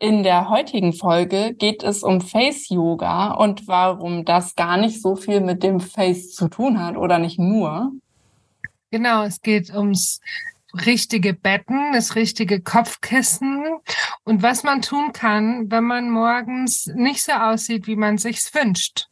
[0.00, 5.16] In der heutigen Folge geht es um Face Yoga und warum das gar nicht so
[5.16, 7.90] viel mit dem Face zu tun hat oder nicht nur.
[8.92, 10.20] Genau, es geht ums
[10.86, 13.64] richtige Betten, das richtige Kopfkissen
[14.22, 19.08] und was man tun kann, wenn man morgens nicht so aussieht, wie man sich's wünscht.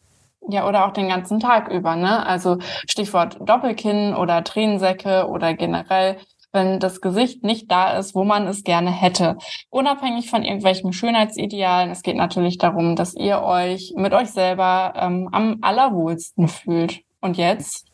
[0.48, 2.24] Ja, oder auch den ganzen Tag über, ne?
[2.24, 2.58] Also
[2.88, 6.18] Stichwort Doppelkinn oder Tränensäcke oder generell
[6.56, 9.36] wenn das Gesicht nicht da ist, wo man es gerne hätte.
[9.70, 11.90] Unabhängig von irgendwelchen Schönheitsidealen.
[11.90, 17.02] Es geht natürlich darum, dass ihr euch mit euch selber ähm, am allerwohlsten fühlt.
[17.20, 17.86] Und jetzt?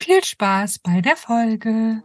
[0.00, 2.02] Viel Spaß bei der Folge.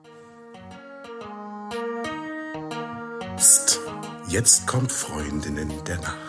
[3.38, 3.80] Psst,
[4.28, 6.29] jetzt kommt Freundinnen der Nacht.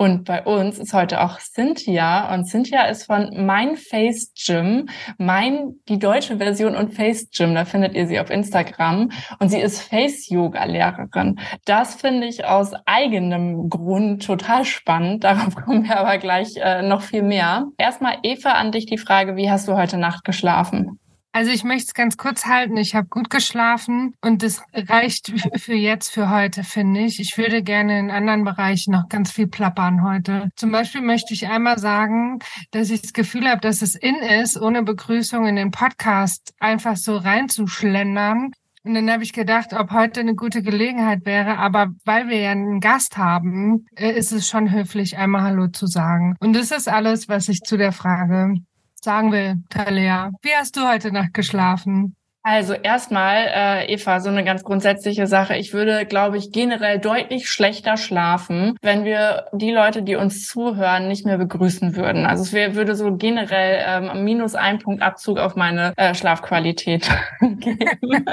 [0.00, 5.74] Und bei uns ist heute auch Cynthia und Cynthia ist von Mein Face Gym, mein
[5.90, 9.82] die deutsche Version und Face Gym, da findet ihr sie auf Instagram und sie ist
[9.82, 11.38] Face Yoga Lehrerin.
[11.66, 17.02] Das finde ich aus eigenem Grund total spannend, darauf kommen wir aber gleich äh, noch
[17.02, 17.66] viel mehr.
[17.76, 20.98] Erstmal Eva an dich die Frage, wie hast du heute Nacht geschlafen?
[21.32, 22.76] Also ich möchte es ganz kurz halten.
[22.76, 27.20] Ich habe gut geschlafen und das reicht für jetzt, für heute, finde ich.
[27.20, 30.50] Ich würde gerne in anderen Bereichen noch ganz viel plappern heute.
[30.56, 32.40] Zum Beispiel möchte ich einmal sagen,
[32.72, 36.96] dass ich das Gefühl habe, dass es in ist, ohne Begrüßung in den Podcast einfach
[36.96, 38.50] so reinzuschlendern.
[38.82, 42.50] Und dann habe ich gedacht, ob heute eine gute Gelegenheit wäre, aber weil wir ja
[42.50, 46.34] einen Gast haben, äh, ist es schon höflich, einmal Hallo zu sagen.
[46.40, 48.54] Und das ist alles, was ich zu der Frage
[49.04, 50.30] sagen will, Talia.
[50.42, 52.16] Wie hast du heute Nacht geschlafen?
[52.42, 55.56] Also erstmal, äh, Eva, so eine ganz grundsätzliche Sache.
[55.56, 61.06] Ich würde, glaube ich, generell deutlich schlechter schlafen, wenn wir die Leute, die uns zuhören,
[61.06, 62.24] nicht mehr begrüßen würden.
[62.24, 67.10] Also es wär, würde so generell ähm, minus ein Punkt Abzug auf meine äh, Schlafqualität
[67.40, 67.78] geben.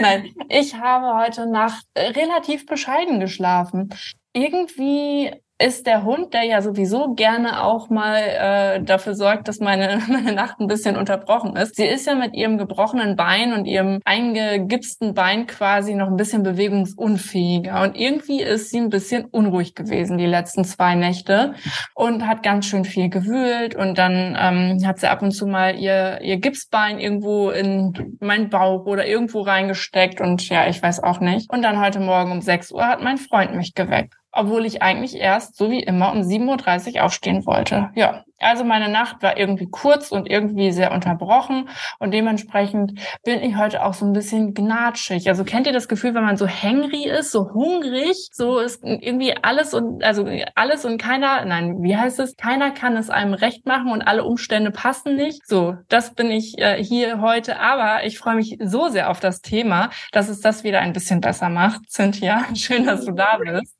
[0.00, 3.90] Nein, ich habe heute Nacht relativ bescheiden geschlafen.
[4.32, 5.30] Irgendwie
[5.60, 10.32] ist der Hund, der ja sowieso gerne auch mal äh, dafür sorgt, dass meine, meine
[10.32, 11.76] Nacht ein bisschen unterbrochen ist.
[11.76, 16.42] Sie ist ja mit ihrem gebrochenen Bein und ihrem eingegipsten Bein quasi noch ein bisschen
[16.42, 17.82] bewegungsunfähiger.
[17.82, 21.54] Und irgendwie ist sie ein bisschen unruhig gewesen die letzten zwei Nächte
[21.94, 23.74] und hat ganz schön viel gewühlt.
[23.74, 28.48] Und dann ähm, hat sie ab und zu mal ihr, ihr Gipsbein irgendwo in meinen
[28.48, 30.22] Bauch oder irgendwo reingesteckt.
[30.22, 31.52] Und ja, ich weiß auch nicht.
[31.52, 35.16] Und dann heute Morgen um 6 Uhr hat mein Freund mich geweckt obwohl ich eigentlich
[35.16, 37.90] erst, so wie immer, um 7.30 Uhr aufstehen wollte.
[37.94, 41.68] Ja, also meine Nacht war irgendwie kurz und irgendwie sehr unterbrochen
[41.98, 45.28] und dementsprechend bin ich heute auch so ein bisschen gnatschig.
[45.28, 49.34] Also kennt ihr das Gefühl, wenn man so hangry ist, so hungrig, so ist irgendwie
[49.42, 52.36] alles und also alles und keiner, nein, wie heißt es?
[52.36, 55.46] Keiner kann es einem recht machen und alle Umstände passen nicht.
[55.46, 59.42] So, das bin ich äh, hier heute, aber ich freue mich so sehr auf das
[59.42, 61.90] Thema, dass es das wieder ein bisschen besser macht.
[61.90, 63.76] Cynthia, schön, dass du da bist.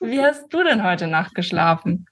[0.00, 2.06] Wie hast du denn heute Nacht geschlafen?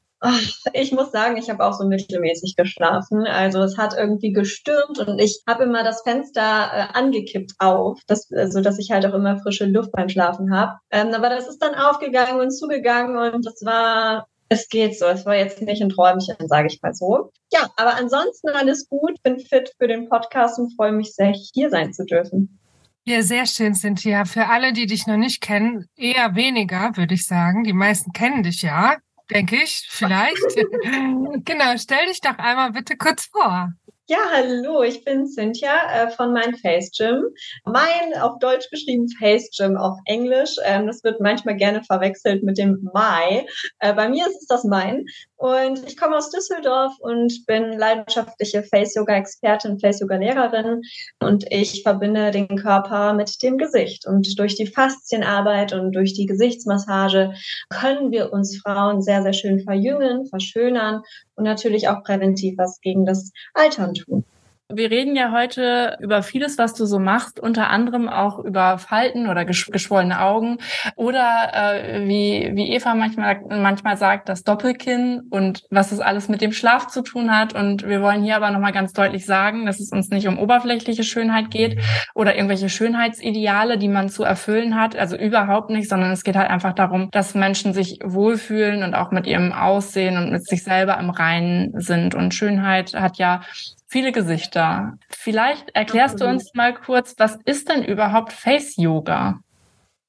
[0.73, 3.25] Ich muss sagen, ich habe auch so mittelmäßig geschlafen.
[3.27, 8.29] Also es hat irgendwie gestürmt und ich habe immer das Fenster äh, angekippt auf, dass,
[8.33, 10.79] also dass ich halt auch immer frische Luft beim Schlafen habe.
[10.91, 15.07] Ähm, aber das ist dann aufgegangen und zugegangen und das war, es geht so.
[15.07, 17.31] Es war jetzt nicht ein Träumchen, sage ich mal so.
[17.53, 21.71] Ja, aber ansonsten alles gut, bin fit für den Podcast und freue mich sehr, hier
[21.71, 22.59] sein zu dürfen.
[23.05, 24.25] Ja, sehr schön, Cynthia.
[24.25, 27.65] Für alle, die dich noch nicht kennen, eher weniger, würde ich sagen.
[27.65, 28.97] Die meisten kennen dich ja
[29.31, 30.37] denke ich, vielleicht.
[31.45, 33.73] genau, stell dich doch einmal bitte kurz vor.
[34.11, 37.27] Ja, hallo, ich bin Cynthia äh, von mein Face Gym.
[37.67, 40.57] Mein auf Deutsch geschrieben Face Gym auf Englisch.
[40.65, 43.47] Ähm, das wird manchmal gerne verwechselt mit dem My.
[43.81, 45.05] Äh, bei mir ist es das Mein.
[45.39, 50.83] Und ich komme aus Düsseldorf und bin leidenschaftliche Face Yoga Expertin, Face Yoga Lehrerin.
[51.21, 54.05] Und ich verbinde den Körper mit dem Gesicht.
[54.05, 57.35] Und durch die Faszienarbeit und durch die Gesichtsmassage
[57.71, 61.03] können wir uns Frauen sehr, sehr schön verjüngen, verschönern
[61.37, 64.25] und natürlich auch präventiv was gegen das Altern tun.
[64.71, 69.27] Wir reden ja heute über vieles, was du so machst, unter anderem auch über Falten
[69.27, 70.59] oder geschwollene Augen
[70.95, 76.43] oder äh, wie, wie Eva manchmal, manchmal sagt, das Doppelkinn und was es alles mit
[76.43, 77.55] dem Schlaf zu tun hat.
[77.55, 81.03] Und wir wollen hier aber nochmal ganz deutlich sagen, dass es uns nicht um oberflächliche
[81.03, 81.81] Schönheit geht
[82.15, 84.95] oder irgendwelche Schönheitsideale, die man zu erfüllen hat.
[84.97, 89.13] Also überhaupt nicht, sondern es geht halt einfach darum, dass Menschen sich wohlfühlen und auch
[89.13, 92.15] mit ihrem Aussehen und mit sich selber im Reinen sind.
[92.15, 93.41] Und Schönheit hat ja
[93.89, 94.99] viele Gesichter.
[95.11, 99.41] Vielleicht erklärst du uns mal kurz, was ist denn überhaupt Face Yoga?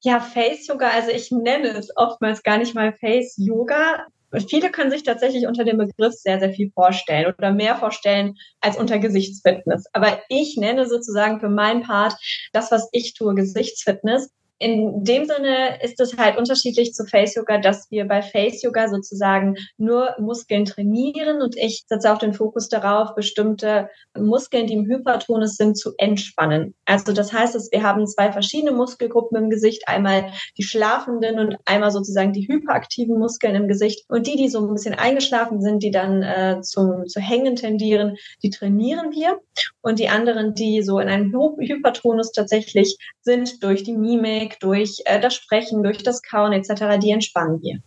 [0.02, 4.06] Ja, Face Yoga, also ich nenne es oftmals gar nicht mal Face Yoga.
[4.48, 8.78] Viele können sich tatsächlich unter dem Begriff sehr, sehr viel vorstellen oder mehr vorstellen als
[8.78, 9.86] unter Gesichtsfitness.
[9.94, 12.14] Aber ich nenne sozusagen für meinen Part
[12.54, 14.30] das, was ich tue, Gesichtsfitness
[14.60, 18.90] in dem Sinne ist es halt unterschiedlich zu Face Yoga, dass wir bei Face Yoga
[18.90, 24.86] sozusagen nur Muskeln trainieren und ich setze auch den Fokus darauf, bestimmte Muskeln, die im
[24.86, 26.76] Hypertonus sind, zu entspannen.
[26.86, 31.58] Also das heißt, dass wir haben zwei verschiedene Muskelgruppen im Gesicht, einmal die schlafenden und
[31.66, 34.04] einmal sozusagen die hyperaktiven Muskeln im Gesicht.
[34.10, 38.18] Und die, die so ein bisschen eingeschlafen sind, die dann äh, zum zu hängen tendieren,
[38.44, 39.40] die trainieren wir.
[39.82, 45.02] Und die anderen, die so in einem Hypertonus tatsächlich sind durch die Mimik Mimik, durch
[45.06, 47.80] äh, das Sprechen, durch das Kauen etc., die entspannen wir.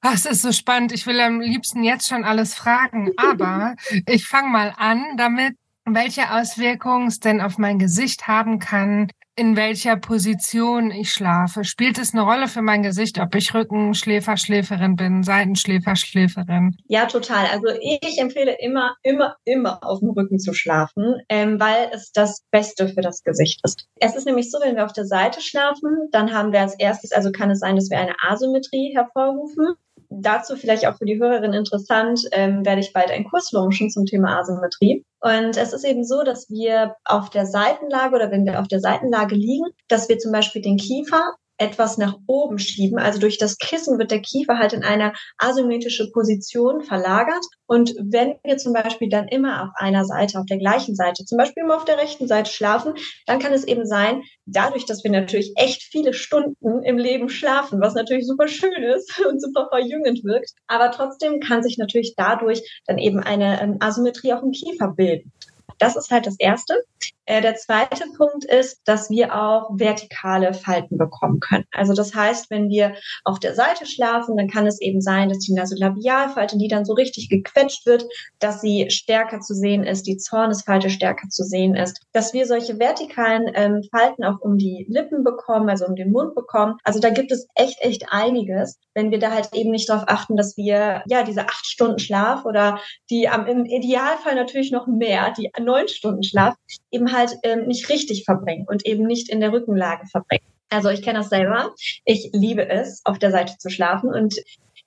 [0.00, 0.92] Ach, es ist so spannend.
[0.92, 3.74] Ich will am liebsten jetzt schon alles fragen, aber
[4.06, 9.54] ich fange mal an damit, welche Auswirkungen es denn auf mein Gesicht haben kann, in
[9.54, 11.64] welcher Position ich schlafe.
[11.64, 16.76] Spielt es eine Rolle für mein Gesicht, ob ich Rückenschläfer, Schläferin bin, Seitenschläfer, Schläferin?
[16.88, 17.46] Ja, total.
[17.52, 22.42] Also ich empfehle immer, immer, immer auf dem Rücken zu schlafen, ähm, weil es das
[22.50, 23.86] Beste für das Gesicht ist.
[24.00, 27.12] Es ist nämlich so, wenn wir auf der Seite schlafen, dann haben wir als erstes,
[27.12, 29.76] also kann es sein, dass wir eine Asymmetrie hervorrufen
[30.10, 34.06] dazu vielleicht auch für die Hörerin interessant, ähm, werde ich bald einen Kurs launchen zum
[34.06, 35.04] Thema Asymmetrie.
[35.20, 38.80] Und es ist eben so, dass wir auf der Seitenlage oder wenn wir auf der
[38.80, 42.98] Seitenlage liegen, dass wir zum Beispiel den Kiefer etwas nach oben schieben.
[42.98, 47.44] Also durch das Kissen wird der Kiefer halt in eine asymmetrische Position verlagert.
[47.66, 51.38] Und wenn wir zum Beispiel dann immer auf einer Seite, auf der gleichen Seite, zum
[51.38, 52.94] Beispiel immer auf der rechten Seite schlafen,
[53.26, 57.80] dann kann es eben sein, dadurch, dass wir natürlich echt viele Stunden im Leben schlafen,
[57.80, 62.82] was natürlich super schön ist und super verjüngend wirkt, aber trotzdem kann sich natürlich dadurch
[62.86, 65.32] dann eben eine ähm, Asymmetrie auch im Kiefer bilden.
[65.78, 66.82] Das ist halt das Erste.
[67.26, 71.64] Äh, der zweite Punkt ist, dass wir auch vertikale Falten bekommen können.
[71.72, 75.40] Also das heißt, wenn wir auf der Seite schlafen, dann kann es eben sein, dass
[75.40, 78.06] die Nasolabialfalte, die dann so richtig gequetscht wird,
[78.38, 82.78] dass sie stärker zu sehen ist, die Zornesfalte stärker zu sehen ist, dass wir solche
[82.78, 86.76] vertikalen ähm, Falten auch um die Lippen bekommen, also um den Mund bekommen.
[86.84, 90.36] Also da gibt es echt, echt einiges, wenn wir da halt eben nicht darauf achten,
[90.36, 92.78] dass wir ja diese acht Stunden Schlaf oder
[93.10, 96.54] die am, im Idealfall natürlich noch mehr, die neun Stunden Schlaf
[96.90, 100.46] eben halt ähm, nicht richtig verbringen und eben nicht in der Rückenlage verbringen.
[100.68, 101.74] Also ich kenne das selber.
[102.04, 104.36] Ich liebe es, auf der Seite zu schlafen und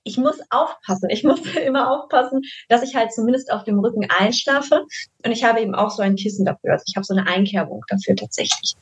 [0.03, 1.09] ich muss aufpassen.
[1.09, 4.85] Ich muss immer aufpassen, dass ich halt zumindest auf dem Rücken einschlafe.
[5.25, 6.73] Und ich habe eben auch so ein Kissen dafür.
[6.73, 8.75] Also ich habe so eine Einkerbung dafür tatsächlich.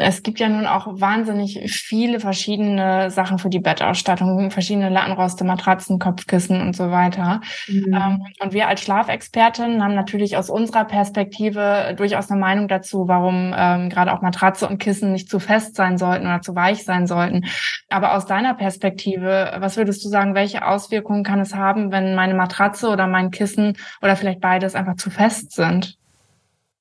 [0.00, 5.98] Es gibt ja nun auch wahnsinnig viele verschiedene Sachen für die Bettausstattung, verschiedene Lattenroste, Matratzen,
[5.98, 7.40] Kopfkissen und so weiter.
[7.68, 7.94] Mhm.
[7.94, 13.54] Ähm, und wir als Schlafexpertin haben natürlich aus unserer Perspektive durchaus eine Meinung dazu, warum
[13.56, 17.06] ähm, gerade auch Matratze und Kissen nicht zu fest sein sollten oder zu weich sein
[17.06, 17.44] sollten.
[17.88, 22.34] Aber aus deiner Perspektive, was würdest du sagen, welche Auswirkungen kann es haben, wenn meine
[22.34, 25.99] Matratze oder mein Kissen oder vielleicht beides einfach zu fest sind?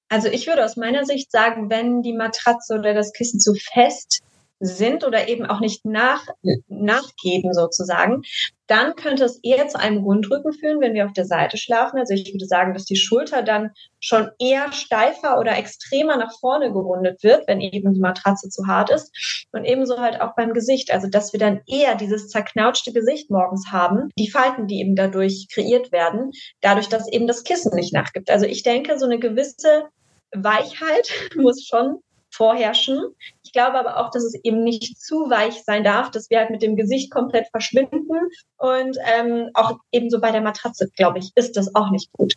[0.09, 4.21] Also ich würde aus meiner Sicht sagen, wenn die Matratze oder das Kissen zu fest
[4.59, 6.25] sind oder eben auch nicht nach,
[6.67, 8.23] nachgeben sozusagen,
[8.67, 11.97] dann könnte es eher zu einem Rundrücken führen, wenn wir auf der Seite schlafen.
[11.97, 16.71] Also ich würde sagen, dass die Schulter dann schon eher steifer oder extremer nach vorne
[16.71, 19.11] gerundet wird, wenn eben die Matratze zu hart ist.
[19.51, 20.91] Und ebenso halt auch beim Gesicht.
[20.91, 25.47] Also dass wir dann eher dieses zerknautschte Gesicht morgens haben, die Falten, die eben dadurch
[25.51, 28.29] kreiert werden, dadurch, dass eben das Kissen nicht nachgibt.
[28.29, 29.87] Also ich denke, so eine gewisse
[30.33, 31.99] Weichheit muss schon
[32.31, 33.15] vorherrschen.
[33.43, 36.51] Ich glaube aber auch, dass es eben nicht zu weich sein darf, dass wir halt
[36.51, 38.07] mit dem Gesicht komplett verschwinden.
[38.57, 42.33] Und ähm, auch ebenso bei der Matratze, glaube ich, ist das auch nicht gut.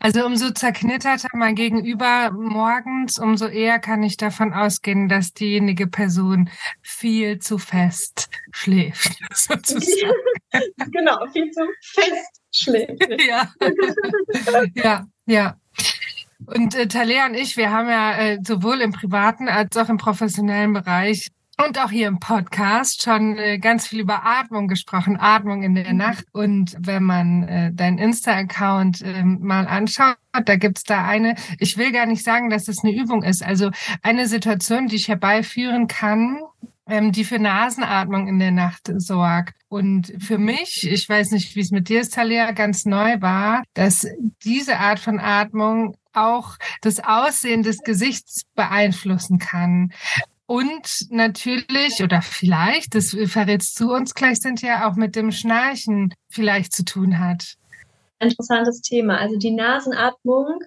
[0.00, 6.50] Also umso zerknitterter mein Gegenüber morgens, umso eher kann ich davon ausgehen, dass diejenige Person
[6.82, 9.18] viel zu fest schläft.
[10.92, 13.06] Genau, viel zu fest schläft.
[13.20, 13.52] ja,
[14.74, 15.56] ja, ja.
[16.54, 19.98] Und äh, Talia und ich, wir haben ja äh, sowohl im privaten als auch im
[19.98, 21.28] professionellen Bereich
[21.62, 25.92] und auch hier im Podcast schon äh, ganz viel über Atmung gesprochen, Atmung in der
[25.92, 25.98] mhm.
[25.98, 26.24] Nacht.
[26.32, 31.92] Und wenn man äh, deinen Insta-Account äh, mal anschaut, da gibt's da eine, ich will
[31.92, 33.70] gar nicht sagen, dass es eine Übung ist, also
[34.02, 36.38] eine Situation, die ich herbeiführen kann,
[36.88, 39.54] ähm, die für Nasenatmung in der Nacht sorgt.
[39.68, 43.62] Und für mich, ich weiß nicht, wie es mit dir ist, Talia, ganz neu war,
[43.74, 44.06] dass
[44.44, 49.92] diese Art von Atmung auch das Aussehen des Gesichts beeinflussen kann.
[50.46, 56.14] Und natürlich oder vielleicht, das verrätst du uns gleich, sind ja auch mit dem Schnarchen
[56.30, 57.56] vielleicht zu tun hat.
[58.18, 59.18] Interessantes Thema.
[59.18, 60.60] Also die Nasenatmung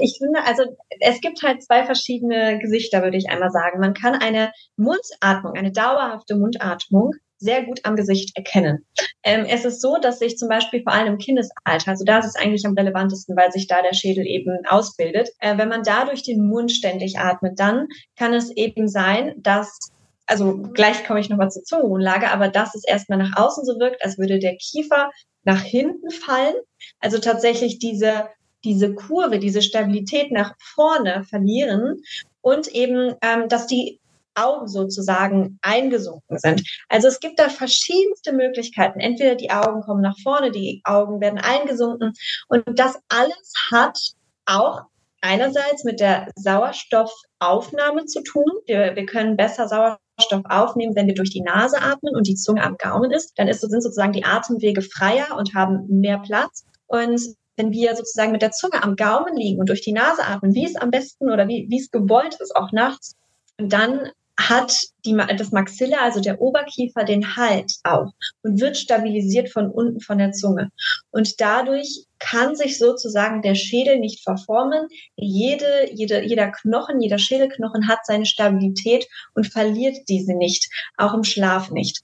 [0.00, 0.64] Ich finde, also
[1.00, 3.80] es gibt halt zwei verschiedene Gesichter, würde ich einmal sagen.
[3.80, 7.12] Man kann eine Mundatmung, eine dauerhafte Mundatmung
[7.42, 8.84] sehr gut am Gesicht erkennen.
[9.22, 12.26] Ähm, es ist so, dass sich zum Beispiel vor allem im Kindesalter, also da ist
[12.26, 16.04] es eigentlich am relevantesten, weil sich da der Schädel eben ausbildet, äh, wenn man da
[16.04, 19.78] durch den Mund ständig atmet, dann kann es eben sein, dass
[20.26, 24.02] also gleich komme ich nochmal zur Zungenrunlage, aber dass es erstmal nach außen so wirkt,
[24.04, 25.10] als würde der Kiefer
[25.44, 26.54] nach hinten fallen.
[27.00, 28.28] Also tatsächlich diese,
[28.64, 32.02] diese Kurve, diese Stabilität nach vorne verlieren
[32.40, 34.00] und eben, ähm, dass die
[34.34, 36.62] Augen sozusagen eingesunken sind.
[36.88, 39.00] Also es gibt da verschiedenste Möglichkeiten.
[39.00, 42.12] Entweder die Augen kommen nach vorne, die Augen werden eingesunken
[42.48, 43.98] und das alles hat
[44.46, 44.82] auch
[45.20, 48.50] einerseits mit der Sauerstoffaufnahme zu tun.
[48.66, 52.62] Wir, wir können besser Sauerstoff aufnehmen, wenn wir durch die Nase atmen und die Zunge
[52.62, 53.38] am Gaumen ist.
[53.38, 56.64] Dann ist, sind sozusagen die Atemwege freier und haben mehr Platz.
[56.86, 57.20] Und
[57.56, 60.66] wenn wir sozusagen mit der Zunge am Gaumen liegen und durch die Nase atmen, wie
[60.66, 63.14] es am besten oder wie, wie es gewollt ist, auch nachts,
[63.58, 64.74] dann hat
[65.04, 68.12] die, das Maxilla, also der Oberkiefer, den Halt auch
[68.42, 70.70] und wird stabilisiert von unten von der Zunge.
[71.10, 74.88] Und dadurch kann sich sozusagen der Schädel nicht verformen.
[75.16, 81.24] Jede, jede, jeder Knochen, jeder Schädelknochen hat seine Stabilität und verliert diese nicht, auch im
[81.24, 82.00] Schlaf nicht.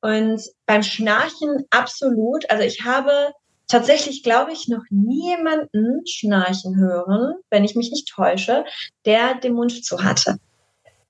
[0.00, 2.50] Und beim Schnarchen absolut.
[2.50, 3.32] Also ich habe
[3.68, 8.64] tatsächlich, glaube ich, noch niemanden schnarchen hören, wenn ich mich nicht täusche,
[9.06, 10.38] der den Mund zu hatte.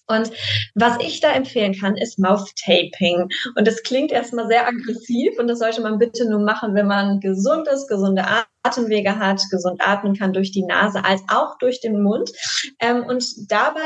[0.08, 0.30] Und
[0.74, 3.28] was ich da empfehlen kann, ist Mouth Taping.
[3.56, 7.20] Und das klingt erstmal sehr aggressiv und das sollte man bitte nur machen, wenn man
[7.20, 8.24] gesund ist, gesunde
[8.64, 12.30] Atemwege hat, gesund atmen kann durch die Nase als auch durch den Mund.
[12.80, 13.80] Ähm, und dabei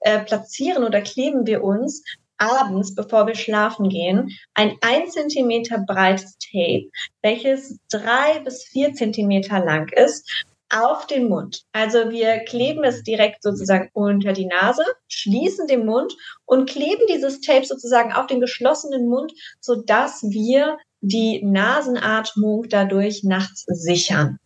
[0.00, 2.02] äh, platzieren oder kleben wir uns
[2.36, 6.90] abends, bevor wir schlafen gehen, ein ein Zentimeter breites Tape,
[7.22, 10.44] welches drei bis vier Zentimeter lang ist
[10.74, 11.62] auf den Mund.
[11.72, 16.12] Also wir kleben es direkt sozusagen unter die Nase, schließen den Mund
[16.44, 23.22] und kleben dieses Tape sozusagen auf den geschlossenen Mund, so dass wir die Nasenatmung dadurch
[23.24, 24.38] nachts sichern.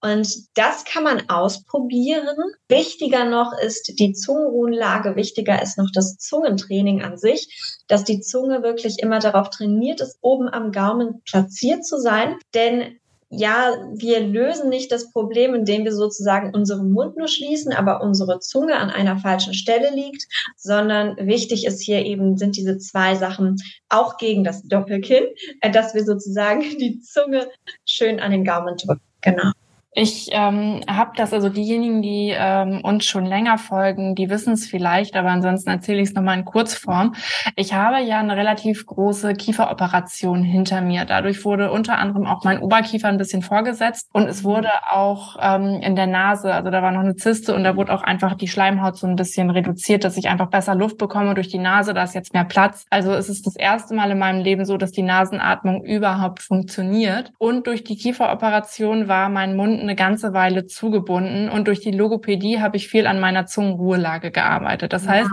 [0.00, 2.36] Und das kann man ausprobieren.
[2.68, 5.16] Wichtiger noch ist die Zungenruhenlage.
[5.16, 10.18] Wichtiger ist noch das Zungentraining an sich, dass die Zunge wirklich immer darauf trainiert ist,
[10.20, 12.36] oben am Gaumen platziert zu sein.
[12.52, 12.98] Denn
[13.36, 18.40] ja, wir lösen nicht das Problem, indem wir sozusagen unseren Mund nur schließen, aber unsere
[18.40, 20.24] Zunge an einer falschen Stelle liegt,
[20.56, 23.56] sondern wichtig ist hier eben, sind diese zwei Sachen
[23.88, 25.24] auch gegen das Doppelkinn,
[25.60, 27.48] äh, dass wir sozusagen die Zunge
[27.84, 29.02] schön an den Gaumen drücken.
[29.20, 29.52] Genau.
[29.96, 34.66] Ich ähm, habe das, also diejenigen, die ähm, uns schon länger folgen, die wissen es
[34.66, 37.14] vielleicht, aber ansonsten erzähle ich es nochmal in Kurzform.
[37.54, 41.04] Ich habe ja eine relativ große Kieferoperation hinter mir.
[41.04, 45.80] Dadurch wurde unter anderem auch mein Oberkiefer ein bisschen vorgesetzt und es wurde auch ähm,
[45.80, 48.48] in der Nase, also da war noch eine Zyste und da wurde auch einfach die
[48.48, 52.02] Schleimhaut so ein bisschen reduziert, dass ich einfach besser Luft bekomme durch die Nase, da
[52.02, 52.84] ist jetzt mehr Platz.
[52.90, 57.32] Also es ist das erste Mal in meinem Leben so, dass die Nasenatmung überhaupt funktioniert.
[57.38, 62.60] Und durch die Kieferoperation war mein Mund eine ganze Weile zugebunden und durch die Logopädie
[62.60, 64.92] habe ich viel an meiner Zungenruhelage gearbeitet.
[64.92, 65.30] Das heißt,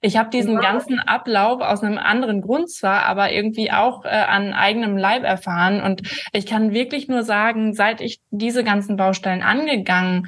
[0.00, 4.52] ich habe diesen ganzen Ablauf aus einem anderen Grund zwar, aber irgendwie auch äh, an
[4.52, 10.26] eigenem Leib erfahren und ich kann wirklich nur sagen, seit ich diese ganzen Baustellen angegangen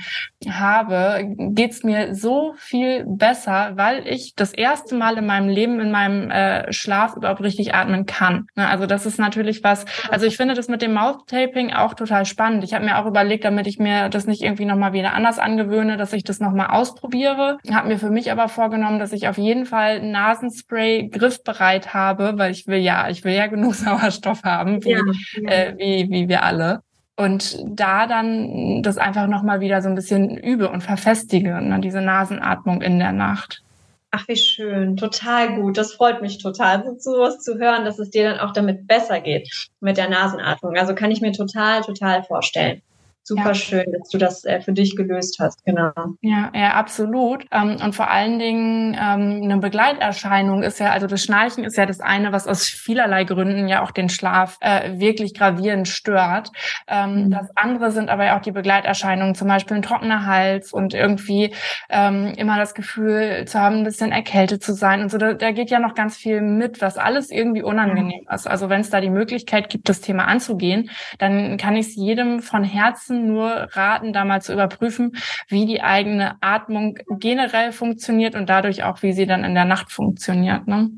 [0.48, 5.90] habe, geht's mir so viel besser, weil ich das erste Mal in meinem Leben in
[5.90, 8.46] meinem äh, Schlaf überhaupt richtig atmen kann.
[8.54, 12.24] Also das ist natürlich was, also ich finde das mit dem Mouth Taping auch total
[12.24, 12.64] spannend.
[12.64, 15.38] Ich habe mir auch überlegt, damit damit ich mir das nicht irgendwie nochmal wieder anders
[15.38, 17.58] angewöhne, dass ich das nochmal ausprobiere.
[17.70, 22.52] Habe mir für mich aber vorgenommen, dass ich auf jeden Fall Nasenspray griffbereit habe, weil
[22.52, 25.00] ich will ja, ich will ja genug Sauerstoff haben, wie, ja,
[25.42, 25.50] ja.
[25.50, 26.82] Äh, wie, wie wir alle
[27.18, 32.02] und da dann das einfach nochmal wieder so ein bisschen übe und verfestige, ne, diese
[32.02, 33.62] Nasenatmung in der Nacht.
[34.10, 35.78] Ach, wie schön, total gut.
[35.78, 39.20] Das freut mich total, so sowas zu hören, dass es dir dann auch damit besser
[39.20, 39.48] geht
[39.80, 40.76] mit der Nasenatmung.
[40.76, 42.82] Also kann ich mir total, total vorstellen
[43.26, 43.54] super ja.
[43.54, 45.90] schön, dass du das äh, für dich gelöst hast, genau.
[46.20, 47.44] Ja, ja, absolut.
[47.50, 51.86] Ähm, und vor allen Dingen ähm, eine Begleiterscheinung ist ja, also das Schnarchen ist ja
[51.86, 56.52] das eine, was aus vielerlei Gründen ja auch den Schlaf äh, wirklich gravierend stört.
[56.86, 57.30] Ähm, mhm.
[57.32, 61.52] Das andere sind aber ja auch die Begleiterscheinungen, zum Beispiel ein trockener Hals und irgendwie
[61.88, 65.18] ähm, immer das Gefühl zu haben, ein bisschen erkältet zu sein und so.
[65.18, 68.34] Da, da geht ja noch ganz viel mit, was alles irgendwie unangenehm mhm.
[68.34, 68.46] ist.
[68.46, 72.40] Also wenn es da die Möglichkeit gibt, das Thema anzugehen, dann kann ich es jedem
[72.40, 75.16] von Herzen Herzen nur raten, da mal zu überprüfen,
[75.48, 79.92] wie die eigene Atmung generell funktioniert und dadurch auch, wie sie dann in der Nacht
[79.92, 80.66] funktioniert.
[80.66, 80.90] Ne?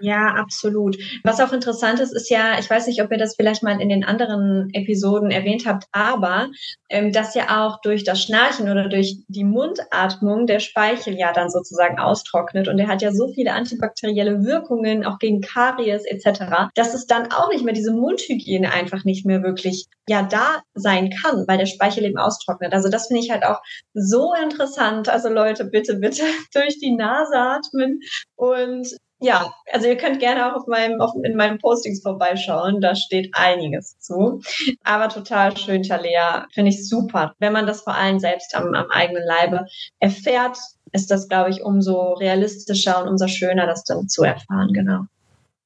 [0.00, 0.96] Ja, absolut.
[1.22, 3.88] Was auch interessant ist, ist ja, ich weiß nicht, ob ihr das vielleicht mal in
[3.88, 6.48] den anderen Episoden erwähnt habt, aber
[6.88, 11.50] ähm, dass ja auch durch das Schnarchen oder durch die Mundatmung der Speichel ja dann
[11.50, 16.94] sozusagen austrocknet und der hat ja so viele antibakterielle Wirkungen, auch gegen Karies etc., dass
[16.94, 21.46] es dann auch nicht mehr diese Mundhygiene einfach nicht mehr wirklich ja da sein kann,
[21.54, 22.72] weil der Speichel eben austrocknet.
[22.72, 23.60] Also das finde ich halt auch
[23.92, 25.08] so interessant.
[25.08, 26.22] Also Leute, bitte, bitte
[26.54, 28.00] durch die Nase atmen
[28.34, 28.88] und
[29.20, 32.80] ja, also ihr könnt gerne auch auf meinem, auf, in meinen Postings vorbeischauen.
[32.80, 34.42] Da steht einiges zu.
[34.82, 36.46] Aber total schön, Talea.
[36.52, 37.32] Finde ich super.
[37.38, 39.64] Wenn man das vor allem selbst am, am eigenen Leibe
[39.98, 40.58] erfährt,
[40.92, 44.72] ist das, glaube ich, umso realistischer und umso schöner, das dann zu erfahren.
[44.74, 45.04] Genau.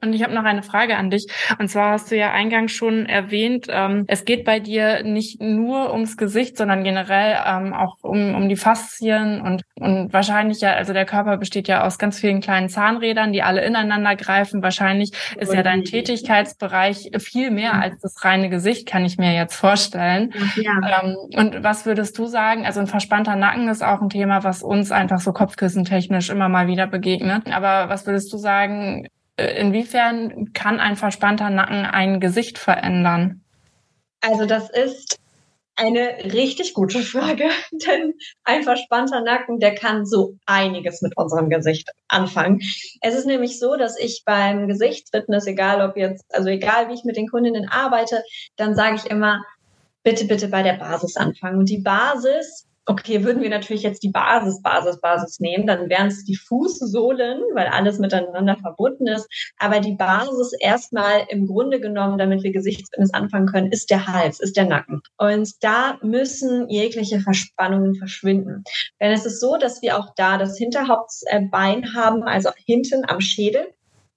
[0.00, 1.26] Und ich habe noch eine Frage an dich.
[1.59, 5.93] Und zwar hast du ja eingangs schon erwähnt, ähm, es geht bei dir nicht nur
[5.93, 10.93] ums Gesicht, sondern generell ähm, auch um, um die Faszien und, und wahrscheinlich ja, also
[10.93, 14.62] der Körper besteht ja aus ganz vielen kleinen Zahnrädern, die alle ineinander greifen.
[14.62, 19.57] Wahrscheinlich ist ja dein Tätigkeitsbereich viel mehr als das reine Gesicht, kann ich mir jetzt
[19.57, 20.33] vorstellen.
[20.57, 21.02] Ja.
[21.02, 22.67] Ähm, und was würdest du sagen?
[22.67, 26.69] Also ein verspannter Nacken ist auch ein Thema, was uns einfach so kopfkissentechnisch immer mal
[26.69, 27.50] wieder begegnet.
[27.52, 29.09] Aber was würdest du sagen,
[29.45, 33.42] inwiefern kann ein verspannter Nacken ein Gesicht verändern?
[34.21, 35.18] Also das ist
[35.78, 37.45] eine richtig gute Frage,
[37.87, 38.14] denn
[38.45, 42.61] ein verspannter Nacken, der kann so einiges mit unserem Gesicht anfangen.
[43.00, 47.04] Es ist nämlich so, dass ich beim Gesichtsfitness, egal ob jetzt, also egal wie ich
[47.04, 48.25] mit den Kundinnen arbeite,
[48.57, 49.45] dann sage ich immer,
[50.02, 51.59] bitte, bitte bei der Basis anfangen.
[51.59, 56.09] Und die Basis okay, würden wir natürlich jetzt die Basis, Basis, Basis nehmen, dann wären
[56.09, 59.28] es die Fußsohlen, weil alles miteinander verbunden ist.
[59.59, 64.40] Aber die Basis erstmal im Grunde genommen, damit wir Gesichtsfitness anfangen können, ist der Hals,
[64.40, 65.02] ist der Nacken.
[65.18, 68.64] Und da müssen jegliche Verspannungen verschwinden.
[69.00, 73.68] Denn es ist so, dass wir auch da das Hinterhauptsbein haben, also hinten am Schädel.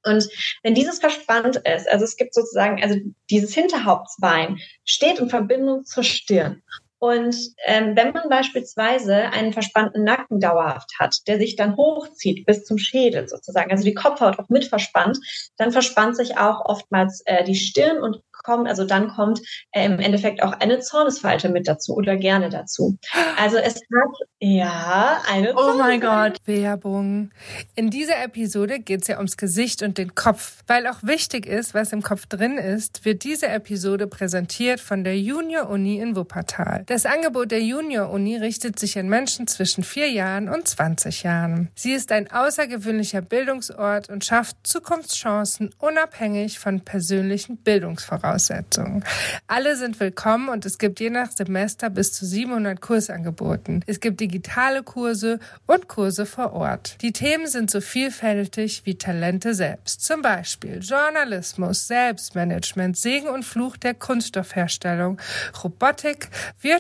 [0.06, 0.30] Und
[0.64, 2.96] wenn dieses verspannt ist, also es gibt sozusagen, also
[3.30, 6.64] dieses Hinterhauptsbein steht in Verbindung zur Stirn.
[7.02, 12.64] Und ähm, wenn man beispielsweise einen verspannten Nacken dauerhaft hat, der sich dann hochzieht bis
[12.64, 15.18] zum Schädel sozusagen, also die Kopfhaut auch mit verspannt,
[15.58, 20.00] dann verspannt sich auch oftmals äh, die Stirn und kommt, also dann kommt äh, im
[20.00, 22.98] Endeffekt auch eine Zornesfalte mit dazu oder gerne dazu.
[23.38, 25.54] Also es hat ja eine.
[25.56, 26.38] Oh mein Gott.
[26.46, 27.32] Werbung.
[27.76, 30.64] In dieser Episode geht es ja ums Gesicht und den Kopf.
[30.68, 35.18] Weil auch wichtig ist, was im Kopf drin ist, wird diese Episode präsentiert von der
[35.18, 36.84] Junior Uni in Wuppertal.
[36.92, 41.70] Das Angebot der Junior Uni richtet sich an Menschen zwischen vier Jahren und 20 Jahren.
[41.74, 48.82] Sie ist ein außergewöhnlicher Bildungsort und schafft Zukunftschancen unabhängig von persönlichen Bildungsvoraussetzungen.
[49.02, 49.06] Voraussetzungen.
[49.48, 53.86] Alle sind willkommen und es gibt je nach Semester bis zu 700 Kursangeboten.
[53.88, 56.98] Es gibt digitale Kurse und Kurse vor Ort.
[57.02, 60.02] Die Themen sind so vielfältig wie Talente selbst.
[60.02, 65.22] Zum Beispiel Journalismus, Selbstmanagement, Segen und Fluch der Kunststoffherstellung,
[65.64, 66.28] Robotik,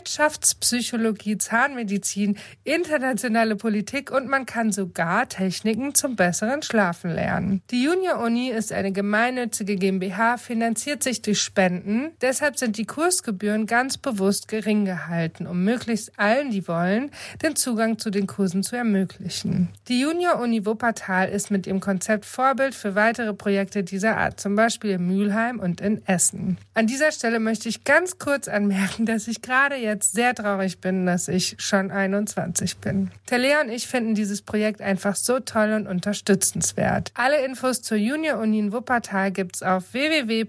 [0.02, 7.62] Wirtschaftspsychologie, Zahnmedizin, internationale Politik und man kann sogar Techniken zum besseren Schlafen lernen.
[7.70, 12.14] Die Junior Uni ist eine gemeinnützige GmbH, finanziert sich durch Spenden.
[12.20, 17.12] Deshalb sind die Kursgebühren ganz bewusst gering gehalten, um möglichst allen, die wollen,
[17.44, 19.70] den Zugang zu den Kursen zu ermöglichen.
[19.88, 24.56] Die Junior Uni Wuppertal ist mit ihrem Konzept Vorbild für weitere Projekte dieser Art, zum
[24.56, 26.58] Beispiel in Mülheim und in Essen.
[26.74, 31.06] An dieser Stelle möchte ich ganz kurz anmerken, dass ich gerade jetzt sehr traurig bin,
[31.06, 33.12] dass ich schon 21 bin.
[33.26, 37.12] Talea und ich finden dieses Projekt einfach so toll und unterstützenswert.
[37.16, 40.46] Alle Infos zur Junior Uni in Wuppertal gibt's auf www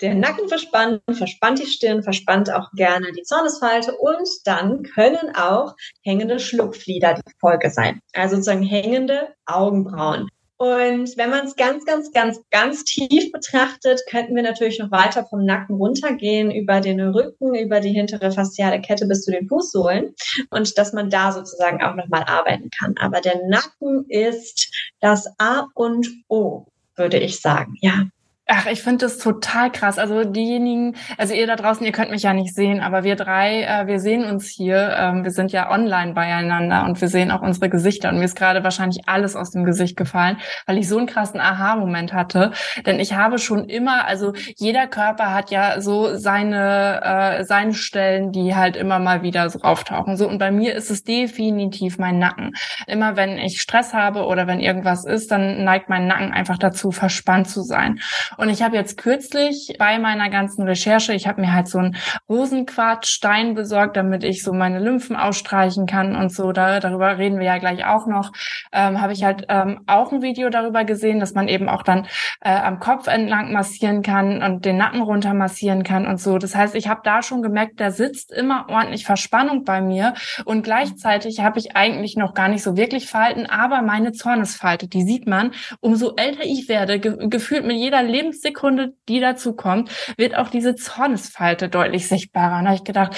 [0.00, 5.74] der Nacken verspannt, verspannt die Stirn, verspannt auch gerne die Zornesfalte und dann können auch
[6.02, 8.00] hängende Schlupflider die Folge sein.
[8.12, 10.28] Also sozusagen hängende Augenbrauen.
[10.58, 15.24] Und wenn man es ganz, ganz, ganz, ganz tief betrachtet, könnten wir natürlich noch weiter
[15.24, 20.16] vom Nacken runtergehen, über den Rücken, über die hintere fasziale Kette bis zu den Fußsohlen
[20.50, 22.96] und dass man da sozusagen auch nochmal arbeiten kann.
[22.98, 24.68] Aber der Nacken ist
[25.00, 28.08] das A und O, würde ich sagen, ja.
[28.50, 29.98] Ach, ich finde das total krass.
[29.98, 33.64] Also diejenigen, also ihr da draußen, ihr könnt mich ja nicht sehen, aber wir drei,
[33.64, 34.96] äh, wir sehen uns hier.
[34.98, 38.08] Ähm, wir sind ja online beieinander und wir sehen auch unsere Gesichter.
[38.08, 41.40] Und mir ist gerade wahrscheinlich alles aus dem Gesicht gefallen, weil ich so einen krassen
[41.40, 42.52] Aha-Moment hatte.
[42.86, 48.32] Denn ich habe schon immer, also jeder Körper hat ja so seine äh, seine Stellen,
[48.32, 50.16] die halt immer mal wieder so auftauchen.
[50.16, 52.52] So und bei mir ist es definitiv mein Nacken.
[52.86, 56.92] Immer wenn ich Stress habe oder wenn irgendwas ist, dann neigt mein Nacken einfach dazu,
[56.92, 58.00] verspannt zu sein.
[58.38, 61.96] Und ich habe jetzt kürzlich bei meiner ganzen Recherche, ich habe mir halt so einen
[62.28, 66.52] Rosenquarzstein besorgt, damit ich so meine Lymphen ausstreichen kann und so.
[66.52, 68.32] Da, darüber reden wir ja gleich auch noch.
[68.72, 72.06] Ähm, habe ich halt ähm, auch ein Video darüber gesehen, dass man eben auch dann
[72.40, 76.38] äh, am Kopf entlang massieren kann und den Nacken runter massieren kann und so.
[76.38, 80.62] Das heißt, ich habe da schon gemerkt, da sitzt immer ordentlich Verspannung bei mir und
[80.62, 85.26] gleichzeitig habe ich eigentlich noch gar nicht so wirklich Falten, aber meine Zornesfalte, die sieht
[85.26, 90.36] man, umso älter ich werde, ge gefühlt mit jeder Lebens Lebenssekunde, die dazu kommt, wird
[90.36, 92.58] auch diese Zornesfalte deutlich sichtbarer.
[92.58, 93.16] Und da habe ich gedacht,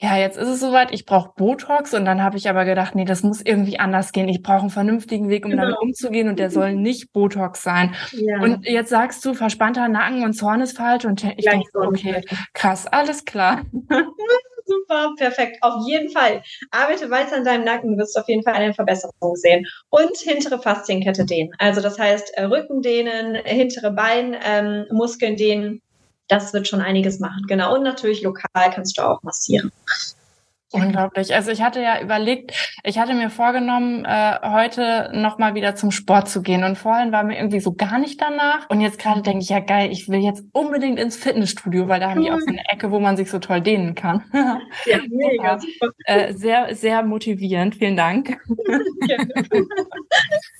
[0.00, 3.04] ja, jetzt ist es soweit, ich brauche Botox und dann habe ich aber gedacht, nee,
[3.04, 4.28] das muss irgendwie anders gehen.
[4.28, 5.64] Ich brauche einen vernünftigen Weg, um genau.
[5.64, 7.94] damit umzugehen und der soll nicht Botox sein.
[8.12, 8.40] Ja.
[8.40, 13.62] Und jetzt sagst du verspannter Nacken und Zornesfalte und ich denke, okay, krass, alles klar.
[14.68, 15.58] Super, perfekt.
[15.62, 16.42] Auf jeden Fall.
[16.70, 19.66] Arbeite weiter an deinem Nacken, du wirst auf jeden Fall eine Verbesserung sehen.
[19.88, 21.50] Und hintere Faszienkette dehnen.
[21.58, 25.82] Also das heißt äh, Rücken dehnen, hintere Beinmuskeln ähm, dehnen.
[26.28, 27.44] Das wird schon einiges machen.
[27.48, 27.74] Genau.
[27.74, 29.72] Und natürlich lokal kannst du auch massieren.
[30.70, 31.34] Unglaublich.
[31.34, 32.52] Also ich hatte ja überlegt,
[32.84, 36.62] ich hatte mir vorgenommen, äh, heute nochmal wieder zum Sport zu gehen.
[36.62, 38.68] Und vorhin war mir irgendwie so gar nicht danach.
[38.68, 42.10] Und jetzt gerade denke ich, ja geil, ich will jetzt unbedingt ins Fitnessstudio, weil da
[42.10, 44.22] haben die auch so eine Ecke, wo man sich so toll dehnen kann.
[44.86, 45.58] Ja, mega.
[45.58, 45.92] super.
[46.04, 47.74] Äh, sehr, sehr motivierend.
[47.74, 48.38] Vielen Dank.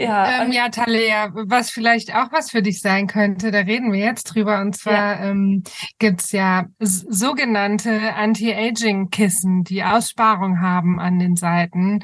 [0.00, 4.00] Ja, ähm, ja, Talia, was vielleicht auch was für dich sein könnte, da reden wir
[4.00, 4.60] jetzt drüber.
[4.62, 5.30] Und zwar ja.
[5.30, 5.62] ähm,
[5.98, 12.02] gibt's ja sogenannte Anti-Aging-Kissen, die Aussparung haben an den Seiten.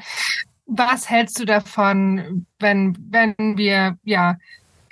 [0.67, 4.37] Was hältst du davon, wenn, wenn wir, ja,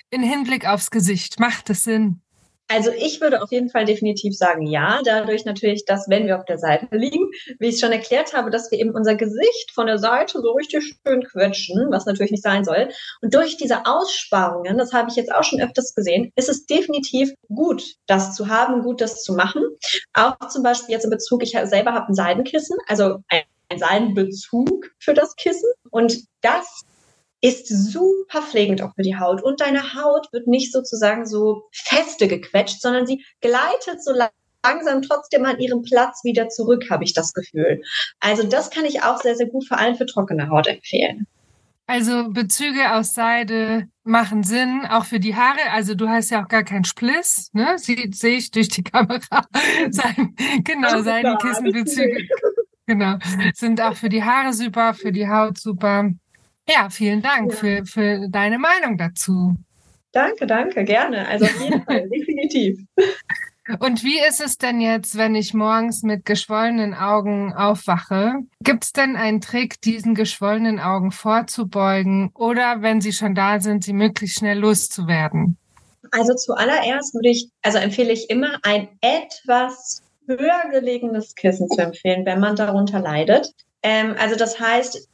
[0.10, 2.22] in Hinblick aufs Gesicht, macht es Sinn?
[2.67, 5.01] Also ich würde auf jeden Fall definitiv sagen, ja.
[5.06, 8.71] Dadurch natürlich, dass wenn wir auf der Seite liegen, wie ich schon erklärt habe, dass
[8.71, 12.65] wir eben unser Gesicht von der Seite so richtig schön quetschen, was natürlich nicht sein
[12.65, 12.89] soll.
[13.21, 17.34] Und durch diese Aussparungen, das habe ich jetzt auch schon öfters gesehen, ist es definitiv
[17.49, 19.63] gut, das zu haben, gut, das zu machen.
[20.13, 23.43] Auch zum Beispiel jetzt in Bezug, ich selber habe ein Seidenkissen, also ein
[23.78, 25.69] Seidenbezug für das Kissen.
[25.91, 26.84] Und das
[27.41, 29.43] ist super pflegend auch für die Haut.
[29.43, 34.13] Und deine Haut wird nicht sozusagen so feste gequetscht, sondern sie gleitet so
[34.63, 37.82] langsam trotzdem an ihren Platz wieder zurück, habe ich das Gefühl.
[38.19, 41.28] Also das kann ich auch sehr, sehr gut vor allem für trockene Haut empfehlen.
[41.88, 45.71] Also Bezüge aus Seide machen Sinn, auch für die Haare.
[45.71, 47.78] Also du hast ja auch gar keinen Spliss, ne?
[47.78, 49.45] Sie sehe ich durch die Kamera.
[49.91, 52.28] Sein, genau, Seidenkissenbezüge.
[52.88, 53.17] Genau.
[53.54, 56.10] Sind auch für die Haare super, für die Haut super.
[56.67, 57.58] Ja, vielen Dank ja.
[57.58, 59.56] Für, für deine Meinung dazu.
[60.12, 61.28] Danke, danke, gerne.
[61.28, 62.80] Also auf jeden Fall, definitiv.
[63.80, 68.36] Und wie ist es denn jetzt, wenn ich morgens mit geschwollenen Augen aufwache?
[68.62, 73.84] Gibt es denn einen Trick, diesen geschwollenen Augen vorzubeugen oder wenn sie schon da sind,
[73.84, 75.58] sie möglichst schnell loszuwerden?
[76.12, 82.25] Also zuallererst würde ich, also empfehle ich immer ein etwas höher gelegenes Kissen zu empfehlen,
[82.25, 83.51] wenn man darunter leidet.
[83.82, 85.08] Ähm, also das heißt,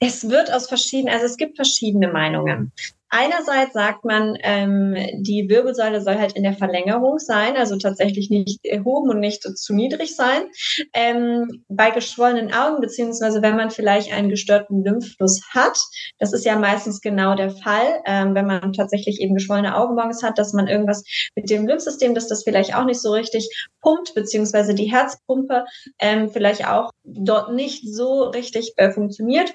[0.00, 2.72] es wird aus verschiedenen, also es gibt verschiedene Meinungen.
[3.16, 8.58] Einerseits sagt man, ähm, die Wirbelsäule soll halt in der Verlängerung sein, also tatsächlich nicht
[8.64, 10.46] erhoben und nicht zu niedrig sein.
[10.92, 15.78] Ähm, bei geschwollenen Augen, beziehungsweise wenn man vielleicht einen gestörten Lymphfluss hat,
[16.18, 20.36] das ist ja meistens genau der Fall, ähm, wenn man tatsächlich eben geschwollene Augenmongs hat,
[20.36, 21.04] dass man irgendwas
[21.36, 23.48] mit dem Lymphsystem, dass das vielleicht auch nicht so richtig
[23.80, 25.66] pumpt, beziehungsweise die Herzpumpe
[26.00, 29.54] ähm, vielleicht auch dort nicht so richtig äh, funktioniert.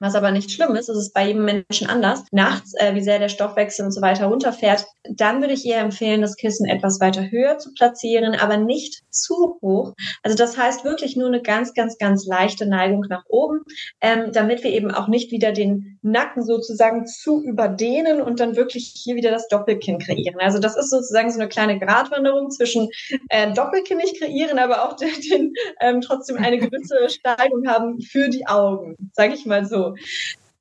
[0.00, 2.24] Was aber nicht schlimm ist, ist es bei jedem Menschen anders.
[2.32, 6.20] Nachts, äh, wie sehr der Stoffwechsel und so weiter runterfährt, dann würde ich eher empfehlen,
[6.20, 9.94] das Kissen etwas weiter höher zu platzieren, aber nicht zu hoch.
[10.22, 13.60] Also das heißt wirklich nur eine ganz, ganz, ganz leichte Neigung nach oben,
[14.00, 18.92] ähm, damit wir eben auch nicht wieder den Nacken sozusagen zu überdehnen und dann wirklich
[18.96, 20.40] hier wieder das Doppelkinn kreieren.
[20.40, 22.88] Also das ist sozusagen so eine kleine Gratwanderung zwischen
[23.28, 28.46] äh, Doppelkinnig kreieren, aber auch den, den ähm, trotzdem eine gewisse Steigung haben für die
[28.46, 29.83] Augen, sage ich mal so.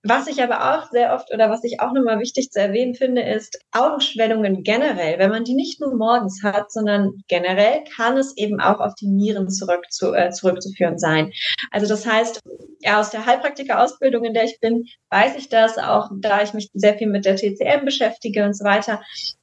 [0.05, 3.21] Was ich aber auch sehr oft oder was ich auch nochmal wichtig zu erwähnen finde,
[3.21, 5.17] ist Augenschwellungen generell.
[5.17, 9.07] Wenn man die nicht nur morgens hat, sondern generell kann es eben auch auf die
[9.07, 11.31] Nieren zurück zu, äh, zurückzuführen sein.
[11.71, 12.41] Also das heißt,
[12.81, 16.69] ja, aus der Heilpraktiker-Ausbildung, in der ich bin, weiß ich das, auch da ich mich
[16.73, 19.01] sehr viel mit der TCM beschäftige und so weiter,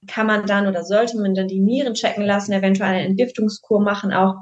[0.08, 4.12] kann man dann oder sollte man dann die Nieren checken lassen, eventuell eine Entgiftungskur machen
[4.12, 4.34] auch.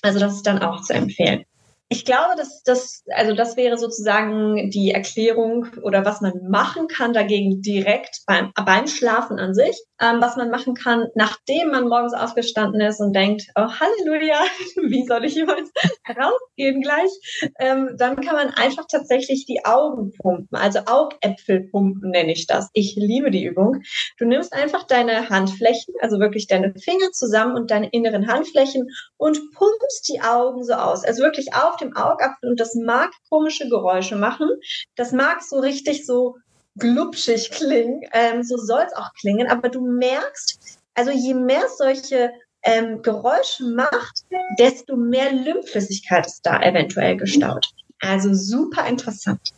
[0.00, 1.44] Also das ist dann auch zu empfehlen.
[1.90, 7.14] Ich glaube, dass das, also das wäre sozusagen die Erklärung oder was man machen kann
[7.14, 9.76] dagegen direkt beim, beim Schlafen an sich.
[10.00, 14.38] Ähm, was man machen kann, nachdem man morgens aufgestanden ist und denkt, oh Halleluja,
[14.88, 15.70] wie soll ich heute
[16.08, 17.10] rausgehen gleich?
[17.58, 22.70] Ähm, dann kann man einfach tatsächlich die Augen pumpen, also Augäpfel pumpen nenne ich das.
[22.72, 23.82] Ich liebe die Übung.
[24.18, 29.38] Du nimmst einfach deine Handflächen, also wirklich deine Finger zusammen und deine inneren Handflächen und
[29.52, 31.04] pumpst die Augen so aus.
[31.04, 34.48] Also wirklich auf dem Augapfel und das mag komische Geräusche machen.
[34.96, 36.36] Das mag so richtig so
[36.78, 38.02] glubschig klingen.
[38.12, 39.48] Ähm, so soll es auch klingen.
[39.48, 42.30] Aber du merkst, also je mehr solche
[42.62, 44.24] ähm, Geräusche macht,
[44.58, 47.68] desto mehr Lymphflüssigkeit ist da eventuell gestaut.
[48.00, 49.52] Also super interessant.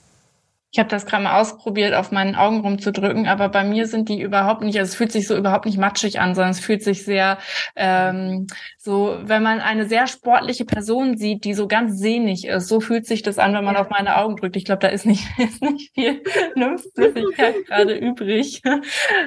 [0.73, 4.21] Ich habe das gerade mal ausprobiert, auf meinen Augen rumzudrücken, aber bei mir sind die
[4.21, 7.05] überhaupt nicht, also es fühlt sich so überhaupt nicht matschig an, sondern es fühlt sich
[7.05, 7.39] sehr
[7.75, 8.47] ähm,
[8.79, 13.07] so, wenn man eine sehr sportliche Person sieht, die so ganz sehnig ist, so fühlt
[13.07, 14.57] sich das an, wenn man auf meine Augen drückt.
[14.57, 16.23] Ich glaube, da ist nicht, ist nicht viel
[16.55, 18.63] Lymphflüssigkeit gerade übrig.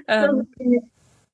[0.07, 0.47] ähm,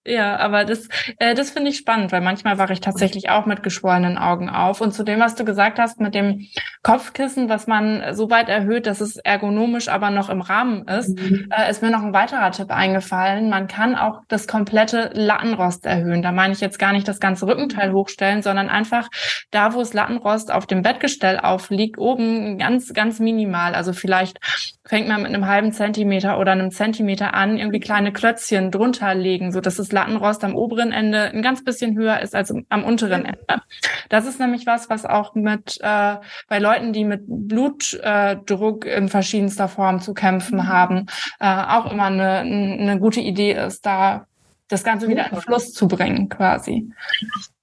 [0.05, 0.87] ja, aber das,
[1.19, 4.81] äh, das finde ich spannend, weil manchmal wache ich tatsächlich auch mit geschwollenen Augen auf.
[4.81, 6.47] Und zu dem, was du gesagt hast mit dem
[6.81, 11.49] Kopfkissen, was man so weit erhöht, dass es ergonomisch aber noch im Rahmen ist, mhm.
[11.51, 13.49] äh, ist mir noch ein weiterer Tipp eingefallen.
[13.49, 16.21] Man kann auch das komplette Lattenrost erhöhen.
[16.21, 19.09] Da meine ich jetzt gar nicht das ganze Rückenteil hochstellen, sondern einfach
[19.51, 23.75] da, wo es Lattenrost auf dem Bettgestell aufliegt, oben ganz, ganz minimal.
[23.75, 24.39] Also vielleicht
[24.85, 29.51] fängt man mit einem halben Zentimeter oder einem Zentimeter an, irgendwie kleine Klötzchen drunter legen,
[29.51, 33.25] so dass das Lattenrost am oberen Ende ein ganz bisschen höher ist als am unteren
[33.25, 33.61] Ende.
[34.07, 36.15] Das ist nämlich was, was auch mit äh,
[36.47, 40.67] bei Leuten, die mit Blutdruck äh, in verschiedenster Form zu kämpfen mhm.
[40.67, 41.05] haben,
[41.39, 44.25] äh, auch immer eine, eine gute Idee ist, da
[44.67, 46.91] das Ganze wieder in Fluss zu bringen, quasi.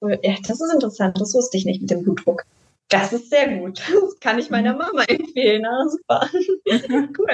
[0.01, 1.21] Ja, das ist interessant.
[1.21, 2.45] Das wusste ich nicht mit dem Blutdruck.
[2.89, 3.81] Das ist sehr gut.
[3.81, 4.79] Das kann ich meiner mhm.
[4.79, 5.67] Mama empfehlen.
[5.67, 6.29] Ah, super.
[7.19, 7.27] cool.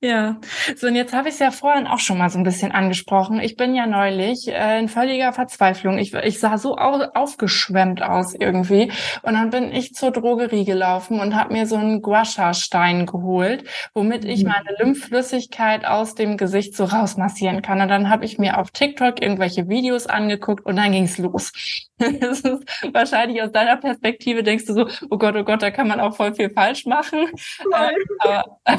[0.00, 0.38] Ja,
[0.76, 3.40] so und jetzt habe ich es ja vorhin auch schon mal so ein bisschen angesprochen.
[3.40, 5.98] Ich bin ja neulich äh, in völliger Verzweiflung.
[5.98, 8.92] Ich, ich sah so au aufgeschwemmt aus irgendwie.
[9.22, 14.26] Und dann bin ich zur Drogerie gelaufen und habe mir so einen Guasha-Stein geholt, womit
[14.26, 14.50] ich mhm.
[14.50, 17.80] meine Lymphflüssigkeit aus dem Gesicht so rausmassieren kann.
[17.80, 21.52] Und dann habe ich mir auf TikTok irgendwelche Videos angeguckt und dann ging's los.
[22.20, 25.88] das ist wahrscheinlich aus deiner Perspektive denkst du so, oh Gott, oh Gott, da kann
[25.88, 27.28] man auch voll viel falsch machen.
[27.72, 28.58] Äh, aber,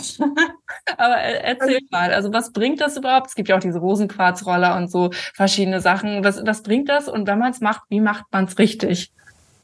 [0.98, 3.28] aber erzähl also mal, also was bringt das überhaupt?
[3.28, 6.24] Es gibt ja auch diese Rosenquarzroller und so verschiedene Sachen.
[6.24, 7.08] Was, was bringt das?
[7.08, 9.12] Und wenn man es macht, wie macht man es richtig?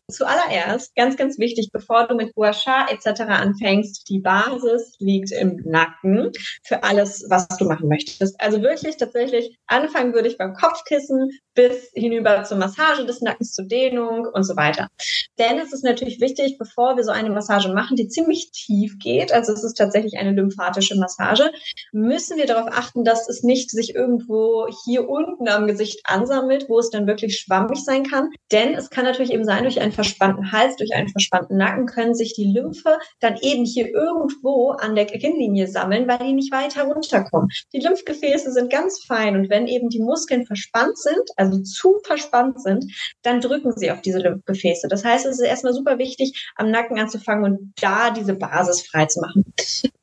[0.10, 3.22] Zuallererst, ganz, ganz wichtig, bevor du mit Gua etc.
[3.28, 6.32] anfängst, die Basis liegt im Nacken
[6.64, 8.40] für alles, was du machen möchtest.
[8.40, 13.66] Also wirklich tatsächlich anfangen würde ich beim Kopfkissen bis hinüber zur Massage des Nackens, zur
[13.66, 14.88] Dehnung und so weiter.
[15.40, 19.34] Denn es ist natürlich wichtig, bevor wir so eine Massage machen, die ziemlich tief geht,
[19.34, 21.52] also es ist tatsächlich eine lymphatische Massage,
[21.92, 26.80] müssen wir darauf achten, dass es nicht sich irgendwo hier unten am Gesicht ansammelt, wo
[26.80, 28.30] es dann wirklich schwammig sein kann.
[28.52, 32.14] Denn es kann natürlich eben sein, durch einen verspannten Hals, durch einen verspannten Nacken können
[32.14, 36.84] sich die Lymphe dann eben hier irgendwo an der Kinnlinie sammeln, weil die nicht weiter
[36.84, 37.50] runterkommen.
[37.74, 42.62] Die Lymphgefäße sind ganz fein und wenn eben die Muskeln verspannt sind, also zu verspannt
[42.62, 42.86] sind,
[43.24, 44.88] dann drücken sie auf diese Lymphgefäße.
[44.88, 49.08] Das heißt, es ist erstmal super wichtig, am Nacken anzufangen und da diese Basis frei
[49.08, 49.46] zu machen.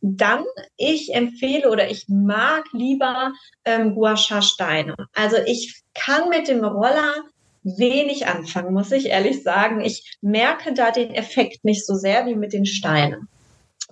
[0.00, 0.44] Dann,
[0.76, 3.32] ich empfehle oder ich mag lieber
[3.64, 4.96] ähm, Gua Sha Steine.
[5.14, 7.14] Also ich kann mit dem Roller
[7.64, 9.80] wenig anfangen, muss ich ehrlich sagen.
[9.80, 13.28] Ich merke da den Effekt nicht so sehr wie mit den Steinen.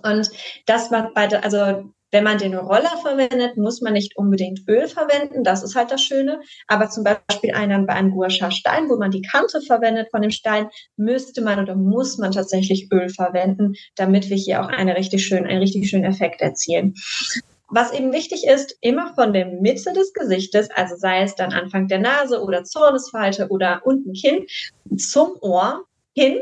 [0.01, 0.29] Und
[0.65, 5.43] das war bei, also wenn man den Roller verwendet, muss man nicht unbedingt Öl verwenden.
[5.43, 6.41] Das ist halt das Schöne.
[6.67, 10.29] Aber zum Beispiel einen, bei einem Guasha Stein, wo man die Kante verwendet von dem
[10.29, 15.25] Stein, müsste man oder muss man tatsächlich Öl verwenden, damit wir hier auch eine richtig
[15.25, 16.93] schön, einen richtig schönen Effekt erzielen.
[17.69, 21.87] Was eben wichtig ist, immer von der Mitte des Gesichtes, also sei es dann Anfang
[21.87, 24.45] der Nase oder Zornesfalte oder unten Kinn,
[24.97, 26.39] zum Ohr hin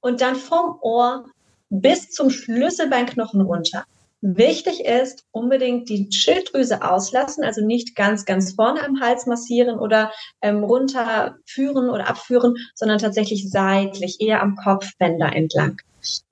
[0.00, 1.26] und dann vom Ohr
[1.70, 3.84] bis zum Schlüsselbeinknochen runter.
[4.24, 10.12] Wichtig ist, unbedingt die Schilddrüse auslassen, also nicht ganz, ganz vorne am Hals massieren oder
[10.42, 15.80] ähm, runterführen oder abführen, sondern tatsächlich seitlich, eher am Kopfbänder entlang.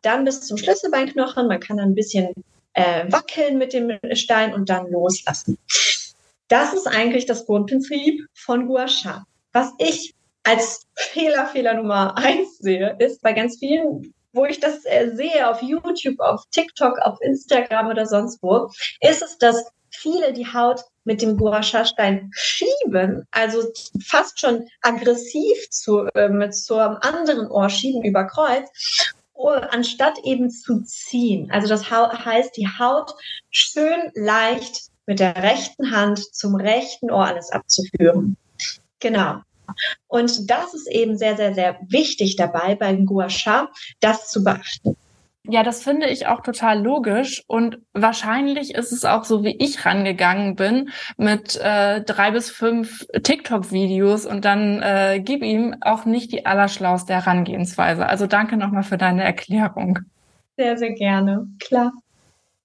[0.02, 1.48] Dann bis zum Schlüsselbeinknochen.
[1.48, 2.32] Man kann dann ein bisschen
[2.74, 5.58] äh, wackeln mit dem Stein und dann loslassen.
[6.48, 9.24] Das ist eigentlich das Grundprinzip von Gua Sha.
[9.52, 14.84] Was ich als Fehler, Fehler Nummer eins sehe, ist bei ganz vielen, wo ich das
[14.84, 20.32] äh, sehe auf YouTube, auf TikTok, auf Instagram oder sonst wo, ist es, dass viele
[20.32, 23.62] die Haut mit dem Gua-Sha-Stein schieben, also
[24.04, 28.68] fast schon aggressiv zu, äh, mit zum anderen Ohr schieben über Kreuz,
[29.48, 31.50] anstatt eben zu ziehen.
[31.50, 33.12] Also das heißt, die Haut
[33.50, 38.36] schön leicht mit der rechten Hand zum rechten Ohr alles abzuführen.
[39.00, 39.40] Genau.
[40.08, 44.96] Und das ist eben sehr, sehr, sehr wichtig dabei beim Gua Sha, das zu beachten.
[45.44, 49.86] Ja, das finde ich auch total logisch und wahrscheinlich ist es auch so, wie ich
[49.86, 56.32] rangegangen bin mit äh, drei bis fünf TikTok-Videos und dann äh, gib ihm auch nicht
[56.32, 58.06] die allerschlauste Herangehensweise.
[58.06, 60.00] Also danke nochmal für deine Erklärung.
[60.58, 61.48] Sehr, sehr gerne.
[61.58, 61.92] Klar.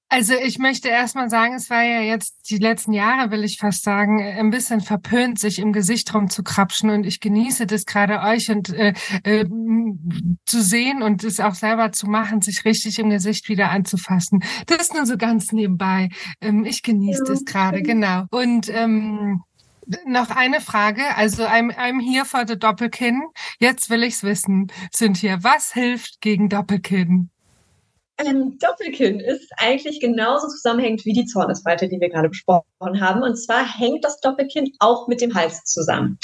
[0.07, 3.83] Also ich möchte erstmal sagen, es war ja jetzt die letzten Jahre, will ich fast
[3.83, 8.69] sagen, ein bisschen verpönt, sich im Gesicht rumzukrapschen und ich genieße das gerade euch und
[8.69, 9.45] äh, äh,
[10.45, 14.43] zu sehen und es auch selber zu machen, sich richtig im Gesicht wieder anzufassen.
[14.67, 16.09] Das ist nur so ganz nebenbei.
[16.39, 18.25] Ähm, ich genieße ja, das gerade, genau.
[18.29, 19.41] Und ähm,
[20.05, 23.23] noch eine Frage, also I'm, I'm here for the Doppelkinn.
[23.59, 27.31] Jetzt will ich's wissen, Cynthia, was hilft gegen Doppelkinn?
[28.17, 33.23] Ähm, Doppelkinn ist eigentlich genauso zusammenhängend wie die Zornesfalte, die wir gerade besprochen haben.
[33.23, 36.17] Und zwar hängt das Doppelkinn auch mit dem Hals zusammen.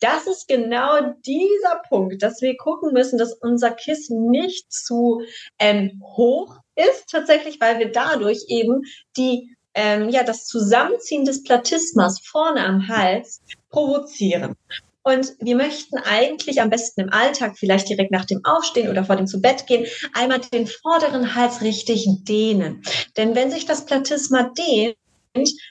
[0.00, 5.22] Das ist genau dieser Punkt, dass wir gucken müssen, dass unser Kissen nicht zu
[5.58, 8.82] ähm, hoch ist, tatsächlich, weil wir dadurch eben
[9.16, 14.54] die ähm, ja, das Zusammenziehen des Platismas vorne am Hals provozieren.
[15.04, 19.16] Und wir möchten eigentlich am besten im Alltag, vielleicht direkt nach dem Aufstehen oder vor
[19.16, 22.82] dem zu Bett gehen, einmal den vorderen Hals richtig dehnen.
[23.18, 24.96] Denn wenn sich das Platysma dehnt,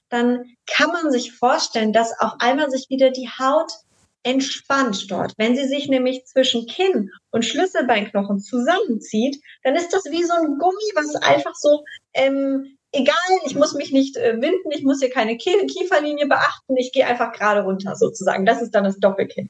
[0.10, 3.72] dann kann man sich vorstellen, dass auch einmal sich wieder die Haut
[4.22, 5.34] entspannt dort.
[5.38, 10.60] Wenn sie sich nämlich zwischen Kinn und Schlüsselbeinknochen zusammenzieht, dann ist das wie so ein
[10.60, 15.10] Gummi, was einfach so ähm, egal, ich muss mich nicht äh, winden, ich muss hier
[15.10, 18.46] keine Kieferlinie beachten, ich gehe einfach gerade runter sozusagen.
[18.46, 19.50] Das ist dann das Doppelkinn.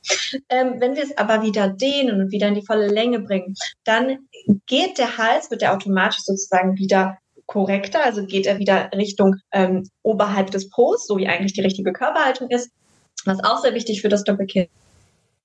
[0.49, 4.27] Ähm, wenn wir es aber wieder dehnen und wieder in die volle Länge bringen, dann
[4.65, 9.88] geht der Hals, wird der automatisch sozusagen wieder korrekter, also geht er wieder Richtung ähm,
[10.01, 12.71] oberhalb des Po's, so wie eigentlich die richtige Körperhaltung ist,
[13.25, 14.67] was auch sehr wichtig für das Doppelkinn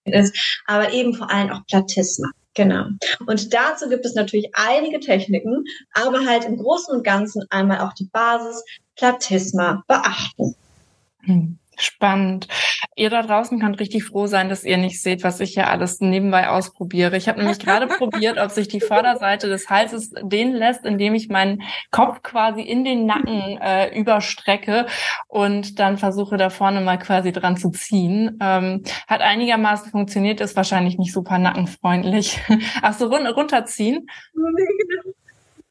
[0.05, 0.35] ist,
[0.67, 2.31] aber eben vor allem auch Plattisma.
[2.59, 2.87] Genau.
[3.27, 7.93] Und dazu gibt es natürlich einige Techniken, aber halt im Großen und Ganzen einmal auch
[7.93, 8.65] die Basis
[8.97, 10.57] Plattisma beachten.
[11.21, 11.57] Hm.
[11.79, 12.49] Spannend.
[12.97, 16.01] Ihr da draußen könnt richtig froh sein, dass ihr nicht seht, was ich hier alles
[16.01, 17.17] nebenbei ausprobiere.
[17.17, 21.29] Ich habe nämlich gerade probiert, ob sich die Vorderseite des Halses dehnen lässt, indem ich
[21.29, 21.63] meinen
[21.93, 24.87] Kopf quasi in den Nacken äh, überstrecke
[25.29, 28.39] und dann versuche da vorne mal quasi dran zu ziehen.
[28.41, 32.41] Ähm, hat einigermaßen funktioniert, ist wahrscheinlich nicht super nackenfreundlich.
[32.83, 34.09] Ach so, run runterziehen.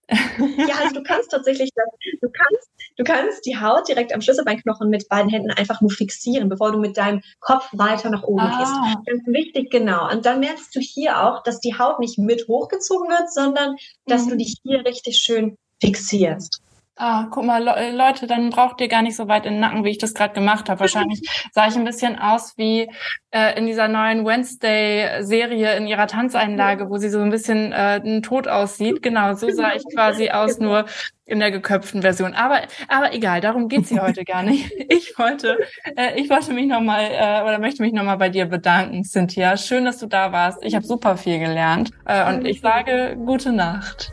[0.10, 1.86] ja, also du kannst tatsächlich das,
[2.22, 6.50] du kannst, du kannst die Haut direkt am Schlüsselbeinknochen mit beiden Händen einfach nur fixieren,
[6.50, 8.60] bevor du mit deinem Kopf weiter nach oben ah.
[8.60, 9.06] gehst.
[9.06, 10.12] Ganz wichtig, genau.
[10.12, 14.26] Und dann merkst du hier auch, dass die Haut nicht mit hochgezogen wird, sondern dass
[14.26, 14.32] mhm.
[14.32, 16.62] du dich hier richtig schön fixierst.
[17.00, 19.84] Ah, guck mal, Le Leute, dann braucht ihr gar nicht so weit in den Nacken,
[19.84, 20.80] wie ich das gerade gemacht habe.
[20.80, 22.90] Wahrscheinlich sah ich ein bisschen aus wie
[23.30, 28.48] äh, in dieser neuen Wednesday-Serie in ihrer Tanzeinlage, wo sie so ein bisschen äh, tot
[28.48, 29.04] aussieht.
[29.04, 30.86] Genau, so sah ich quasi aus, nur
[31.28, 32.34] in der geköpften Version.
[32.34, 34.72] Aber, aber egal, darum geht's hier heute gar nicht.
[34.90, 35.58] Ich wollte,
[35.96, 39.58] äh, ich wollte mich nochmal äh, oder möchte mich nochmal bei dir bedanken, Cynthia.
[39.58, 40.64] Schön, dass du da warst.
[40.64, 44.12] Ich habe super viel gelernt äh, und ich sage gute Nacht.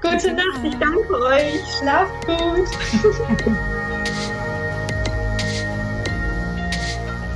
[0.00, 1.60] Gute Nacht, ich danke euch.
[1.78, 2.68] Schlaft gut.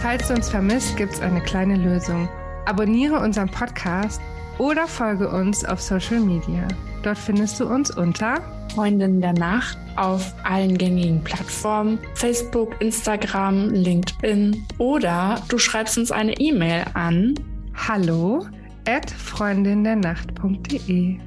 [0.03, 2.29] Falls du uns vermisst, gibt es eine kleine Lösung.
[2.65, 4.21] Abonniere unseren Podcast
[4.59, 6.67] oder folge uns auf Social Media.
[7.03, 8.41] Dort findest du uns unter
[8.75, 16.39] Freundin der Nacht auf allen gängigen Plattformen, Facebook, Instagram, LinkedIn oder du schreibst uns eine
[16.39, 17.35] E-Mail an
[17.75, 18.47] hallo
[18.87, 21.19] at freundindernacht.de.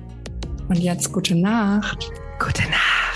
[0.69, 2.12] Und jetzt gute Nacht.
[2.38, 3.09] Gute Nacht.